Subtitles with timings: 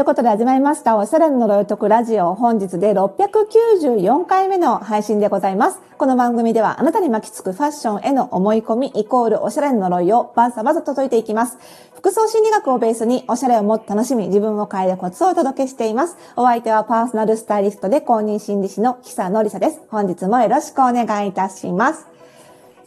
[0.00, 2.34] ということで始まりました、おしゃれの呪いとくラジオ。
[2.34, 5.80] 本日で694回目の配信でございます。
[5.98, 11.58] この番組ではあなたに巻きつくファッションへの思い込みイコールおしゃれの呪いをバサバサと解いていきます。
[11.92, 16.16] 服装心理学をベースにおしゃれをもっと楽しみ、自分を変えるコツをお届けしています。
[16.34, 19.82] お相手はパーソナルスタイリストで公認心理師の久野里沙です。
[19.90, 22.09] 本日もよろしくお願いいたします。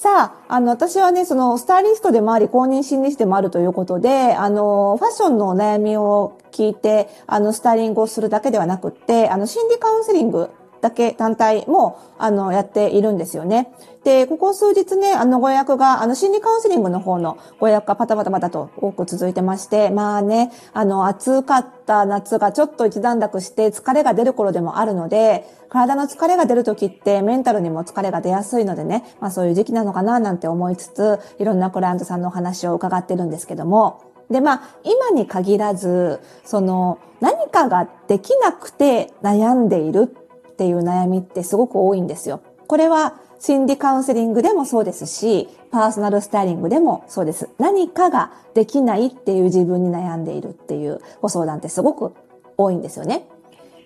[0.00, 10.48] さあ、あの、私はね、その、スタイリストでもあり、公認心理師でもあるということで、あの、ファッションのお悩みを聞いて、あの、スタイリングをするだけではなくって、あの、心理カウンセリング
[10.80, 13.72] だけ団体も、あの、やっているんですよね。
[14.04, 40.14] で、ここ数日ね、あの、ご予約が、あの、心理カウンセリングの方のご予約がパタパタパタと多く続いてまして、まあね、あの、暑かった夏がちょっと一段落して疲れが出る頃でもあるので、体の疲れが出る時ってメンタルにも疲れが出やすいのでね、まあそういう時期なのかななんて思いつつ、いろんなクライアントさんのお話を伺ってるんですけども、で、まあ、今に限らず、その、何かができなくて悩んでいる
[40.60, 42.42] っていう悩みってすごく多いんですよ。
[42.66, 47.48] これは心理カウンセリングでもそうですし、パーソナルスタイリングでもそうです。
[47.56, 52.12] 何かができないっていう自分に悩んでいるっていうご相談ってすごく
[52.58, 53.26] 多いんですよね。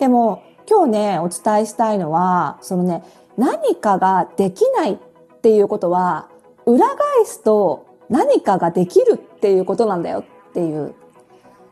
[0.00, 3.04] でも今日ね、お伝えしたいのは、そのね、
[3.38, 4.96] 何かができないっ
[5.42, 6.28] ていうことは、
[6.66, 10.96] 裏返すと何かができるっていうことなんだよっていう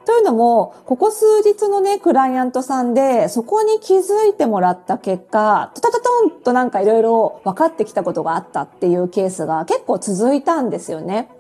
[0.05, 11.31] というのも、ここ数日のね、クライアントさんで、そこに気づいてもらった結果、トタトトンとなんかいろいろ分かってきたことがあったっていうケースが結構続いたんですよね。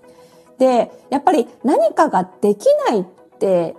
[0.58, 3.04] で、やっぱり何かができないっ
[3.38, 3.76] て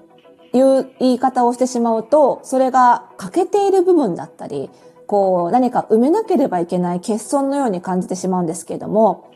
[0.54, 4.70] いう言い方をしてしまうと、それが欠けている部分だったり、
[5.08, 9.30] こう何か埋めなければいけない欠損のように感じてしまうんですけれども、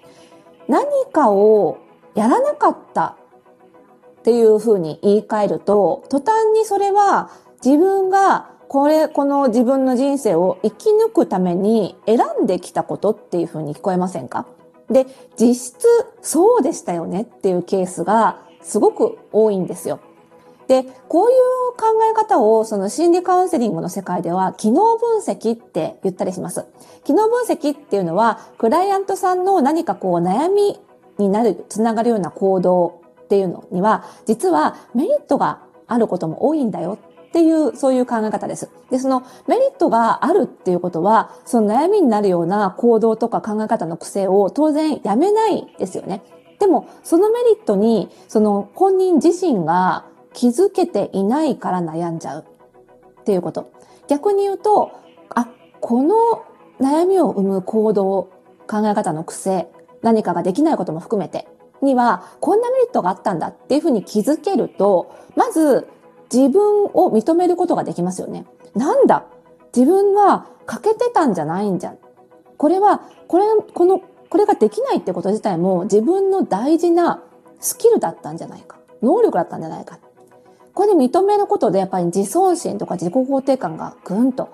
[0.67, 1.77] 何かを
[2.15, 3.16] やらなかった
[4.27, 7.31] っていうふうに言い換えると、途端にそれは
[7.63, 14.45] 自分がこれ、この自分の人生を生き抜くために選んできたことっていうふうに聞こえませんか？
[14.89, 15.05] で、
[15.39, 15.87] 実質
[16.21, 20.01] そうでしたよねっていうケースがすごく多いんですよ。
[20.67, 21.37] で、こういう
[21.77, 26.65] 考え方をその心理カウンセリングの世界では機能分析って言ったりします。
[27.05, 30.81] 機能分析っていうのはクライアントさんの何かこう悩み
[31.17, 38.69] になる、つながるような行動っていうのには、実はメリットがあることも多いんだよっていう、そういう考え方です。
[38.89, 46.23] で、そのメリットがあるっていうことは、その悩みになるような行動とか考え方の癖を当然やめないですよね。
[46.59, 52.45] でも、そのメリットに、その本人自身が気づけていないから悩んじゃう
[53.21, 53.71] っていうこと。
[54.07, 54.91] 逆に言うと、
[55.35, 55.49] あ、
[55.81, 56.15] この
[56.79, 58.29] 悩みを生む行動、
[58.67, 59.67] 考え方の癖、
[60.01, 61.47] 何かができないことも含めて、
[61.81, 65.87] にはこんなメリットがあったんだっていうふうに気づけると、まず
[66.33, 68.45] 自分を認めることができますよね。
[68.75, 69.25] なんだ？
[69.75, 71.97] 自分は欠けてたんじゃないんじゃん。
[72.57, 77.21] これは、これ、この、これができないってこと自体も自分の大事な
[77.59, 78.77] スキルだったんじゃないか。
[79.01, 79.99] 能力だったんじゃないか。
[80.73, 84.49] これで認めることでやっぱり自尊心とか自己肯定感がぐんと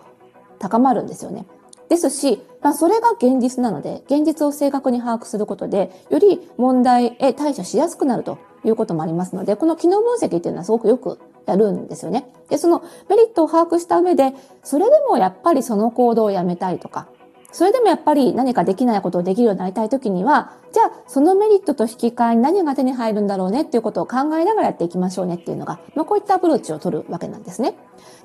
[0.60, 1.46] 高まるんですよね。
[1.94, 12.26] ですし、まあ、それが現実なので、現実を正確に把握することで、より問題へ対処しやすくなるということもありますので、この機能分析っていうのはすごくよくやるんですよね。
[12.50, 14.34] で、そのメリットを把握した上で、
[14.64, 17.08] それでもやっぱりその行動をやめたいとか、
[17.54, 27.76] それでもやっぱり何かできないことをできるようになりたいときには、じゃあそのメリットと引き換えに何が手に入るんだろうねっていうことを考えながらやっていきましょうねっていうのが、まあ、こういったアプローチを取るわけなんですね。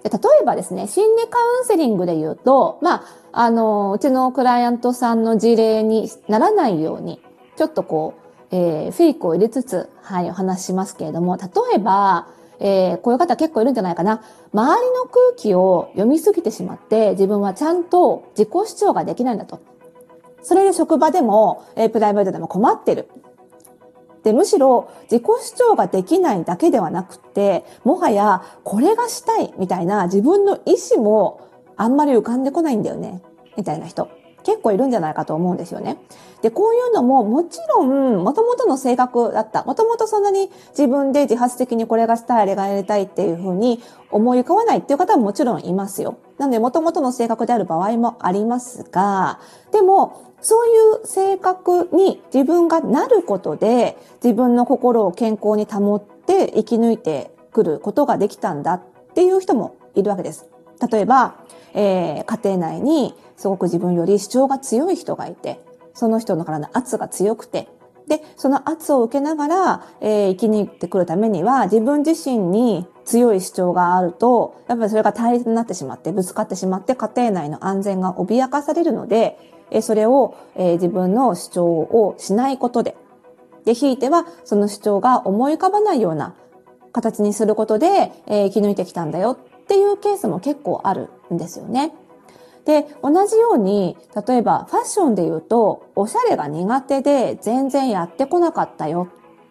[0.02, 7.20] で例えばですね、心理カウンセリングで言うと、まあ、あの、うちのクライアントさんの事例にならないように、
[7.56, 8.14] ちょっとこ
[8.50, 12.28] う、えー、フェイクを入れつつ、はい、お話しますけれども、例えば、
[12.60, 14.22] えー、こういう方結構いるんじゃないかな。
[14.52, 19.60] 周りの空気を読みすぎてしまって、自分はちゃんと自己主張ができないんだと。
[20.42, 23.08] それで職場でも、えー、プライベートでも困ってる。
[24.22, 31.40] で、むしろ自己主張ができないだけではなくて、もはやこれがしたいみたいな自分の意思も
[31.76, 33.22] あんまり浮かんでこないんだよね。
[33.56, 34.08] みたいな人。
[34.48, 35.98] 結構いるんじゃないかと思うんですよね。
[36.40, 39.62] で、こういうのももちろん元々の性格だった。
[39.64, 46.16] もともとそんなに自分で自発的にこれがしたい、あれがやりたいっていうふうに思い浮かばないっていう方ももちろんいますよ。
[46.38, 49.38] なので元々の性格である場合もありますが、
[49.70, 58.82] でもそういう性格に自分がなることで自分の心を健康に保って生き抜いてくることができたんだっ
[59.14, 60.48] ていう人もいるわけです。
[60.90, 61.34] 例えば、
[61.75, 65.61] えー、家庭内にすごく自分より主張が強い人がいて、
[65.94, 67.69] その人の体の圧が強くて、
[68.09, 79.38] で、その圧を受けながら、えー、生きに行ってくるためには、自分自身に強い主張があると、やっぱりそれが対立になってしまって、ぶつかってしまって、家庭内の安全が脅かされるので、
[79.70, 82.97] えそれをえ自分の主張をしないことで、
[83.65, 86.35] で、ひいてはその主張が思い浮かばないような
[86.93, 89.37] 形にすることで、え生き抜いてきたんだよ
[89.69, 91.93] っていうケースも結構あるんですよね。
[92.65, 99.09] で、同じように、例えばファッションで言うと、おしゃれが苦手で全然やってこなかったよ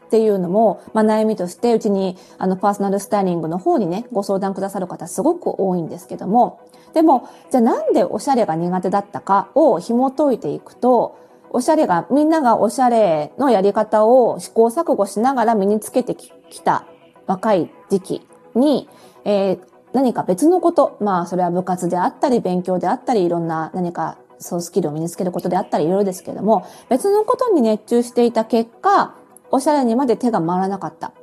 [0.08, 6.62] っていうのも、まあ、悩みとして、うちに、あの、パーソナルスタイリングの方にね、ご相談くださる方すごく多いんですけども、
[6.96, 11.16] でも、じゃあなんでおしゃれが苦手だったかを紐解いていくと、
[11.52, 16.31] おしゃれが、みんながおしゃれのやり方を試行錯誤しながら身につけてき
[16.64, 16.88] た
[17.28, 18.90] 若い時期に、
[19.25, 19.60] えー、
[19.94, 29.16] 何か別のこと、まあそれは部活であったり、勉強であったり、いろんな何かそうスキルを身につけることであったり、いろいろですけれども、別のことに熱中していた結果、
[29.50, 31.13] おしゃれにまで手が回らなかった。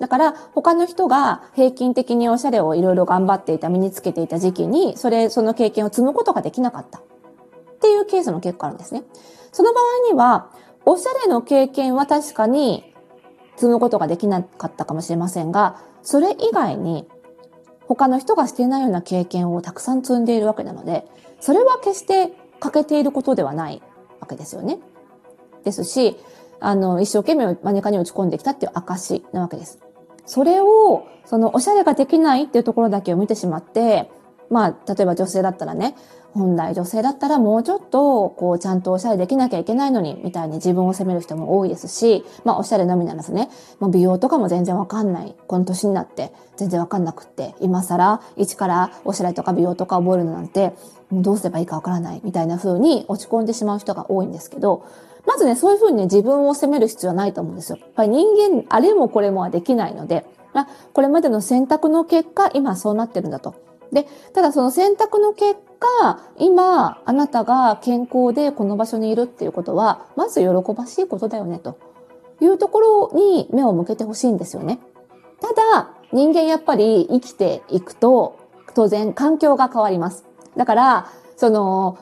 [0.00, 6.98] だから他の人が平均的におしゃれをいろいろ頑張っていた、身につけていた時期に、それ、その経験を積むことができなかった。
[6.98, 7.02] っ
[7.80, 9.04] ていうケースも結構あるんですね。
[9.52, 10.50] その場合には、
[10.86, 12.92] おしゃれの経験は確かに
[13.56, 17.06] 積むことができなかったかもしれませんが、それ以外に
[17.86, 21.06] 他の人がしていないような経験をたくさん積んでいるわけなので、
[21.40, 23.82] それは決して欠けていることではない
[24.20, 24.78] わけですよね。
[25.64, 26.16] ですし、
[26.60, 29.78] あの、一生懸命マネカに打ち込んできたっていう証なわけです。
[30.26, 34.10] それを、そのおしゃれができないっていうところだけを見てしまって、
[34.54, 35.96] まあ、例えば女性だったらね、
[36.32, 45.34] 本来女性だったらもうちょっと、こう、ちゃんとおしゃれできなきゃいけないのに、みたいに自分を責める人も多いですし、まあ、おしゃれのみならずね、もう美容とかも全然わかんない。
[45.48, 50.74] この年になって、全然わかんなくって、今更、一からおしゃれとか美容とか覚えるのなんて、
[51.10, 54.84] もうどうすればいいかわからない、みたいな風に落ち込んでしまう人が多いんですけど、
[55.26, 57.78] まずね、そういうふうにね、自分を責める必要はないと思うんですよ。
[57.80, 63.54] やっぱり人間、あれもこれもはできないので、まあ、これまでの選択の結果、今そうなってるんだと。
[63.94, 71.78] で、ただその選択の結果、今、あなたが健康でこの場所にいるっていうことは、まず喜ばしいことだよね、と
[72.40, 74.80] いうところに目を向けてほしいんですよね。
[75.40, 78.36] ただ、人間やっぱり生きていくと、
[78.74, 80.24] 当然環境が変わります。
[80.56, 81.06] だから、
[81.36, 81.98] その、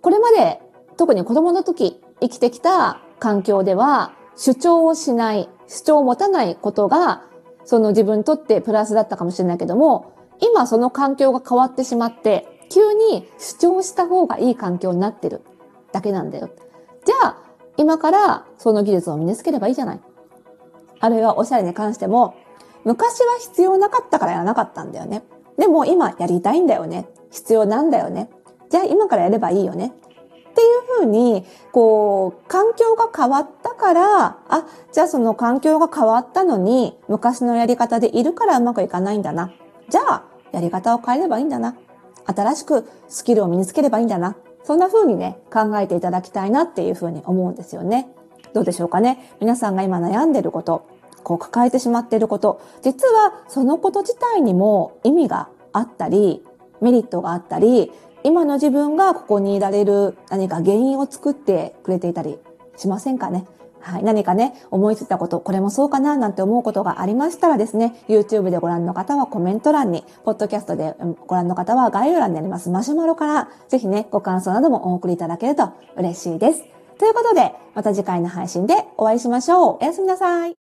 [0.00, 0.60] これまで、
[0.96, 7.22] 特に子供の時、生きてきた環境では、主張をしない、主張を持たないことが、
[7.64, 10.12] その自分にとってプラスだったかもしれないけども、
[10.44, 15.42] 今その環境が変わってしまって、急に主張した方がいい環境になってる
[15.92, 16.50] だけなんだよ。
[17.04, 17.36] じゃあ、
[17.76, 20.00] 今からその技術を身につければいいじゃない。
[21.00, 22.34] あるいはおしゃれに関しても、
[22.84, 25.22] 昔は必要なかったからやらなかったんだよね。
[25.58, 27.08] でも今やりたいんだよね。
[27.30, 28.30] 必要なんだよね。
[28.70, 29.92] じゃあ今からやればいいよね。
[30.50, 30.64] ってい
[31.00, 39.52] うふうに、こう、環境が変わったから、あ、じゃあその環境が変わったのに、昔のやり方でいるからうまくいかないんだな。
[39.88, 40.24] じゃあ、
[40.54, 41.76] やり方を変えればいいんだな。
[42.26, 44.36] 新しくスキルを身につければいいんだな。
[44.62, 48.08] そんな風にね、考えていただきたいなっていう風に思うんですよね。
[48.54, 49.34] どうでしょうかね。
[49.40, 50.86] 皆さんが今悩んでること、
[51.22, 56.42] こう抱えてしまっていること、実はそのこと自体にも意味があったり、
[56.80, 57.92] メリットがあったり、
[58.22, 62.38] 今の自分がここにいられる何か原因を作ってくれていたり
[62.76, 63.44] しませんかね。
[63.84, 64.02] はい。
[64.02, 70.94] 何かね、思いついたこと、これもそうかななんて思うことがありましたらですね、YouTube でご覧の方はコメント欄に、ポッドキャストで
[71.26, 76.64] ご覧の方は概要欄にありますマシュマロから、ぜひね、ご感想などもお送りいただけると嬉しいです。
[76.98, 79.78] ということで、また次回の配信でお会いしましょう。
[79.82, 80.52] おやすみなさい。